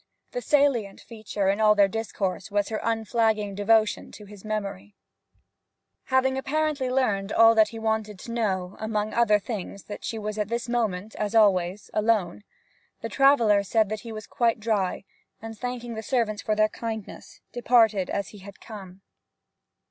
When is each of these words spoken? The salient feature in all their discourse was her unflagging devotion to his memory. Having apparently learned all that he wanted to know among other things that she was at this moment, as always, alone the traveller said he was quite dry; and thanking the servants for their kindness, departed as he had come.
The 0.31 0.41
salient 0.41 0.99
feature 0.99 1.47
in 1.47 1.61
all 1.61 1.75
their 1.75 1.87
discourse 1.87 2.49
was 2.49 2.69
her 2.69 2.79
unflagging 2.81 3.53
devotion 3.53 4.11
to 4.13 4.25
his 4.25 4.43
memory. 4.43 4.95
Having 6.05 6.39
apparently 6.39 6.89
learned 6.89 7.31
all 7.31 7.53
that 7.53 7.67
he 7.67 7.77
wanted 7.77 8.17
to 8.21 8.31
know 8.31 8.75
among 8.79 9.13
other 9.13 9.37
things 9.37 9.83
that 9.83 10.03
she 10.03 10.17
was 10.17 10.39
at 10.39 10.47
this 10.47 10.67
moment, 10.67 11.13
as 11.17 11.35
always, 11.35 11.91
alone 11.93 12.43
the 13.01 13.09
traveller 13.09 13.61
said 13.61 13.91
he 13.99 14.11
was 14.11 14.25
quite 14.25 14.59
dry; 14.59 15.03
and 15.39 15.55
thanking 15.55 15.93
the 15.93 16.01
servants 16.01 16.41
for 16.41 16.55
their 16.55 16.69
kindness, 16.69 17.39
departed 17.51 18.09
as 18.09 18.29
he 18.29 18.39
had 18.39 18.59
come. 18.59 19.01